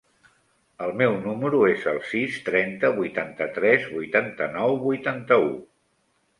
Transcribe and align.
El 0.85 0.93
meu 1.01 1.17
número 1.25 1.59
es 1.73 1.85
el 1.91 1.99
sis, 2.13 2.39
trenta, 2.49 2.91
vuitanta-tres, 3.01 3.87
vuitanta-nou, 3.95 4.77
vuitanta-u. 4.89 5.57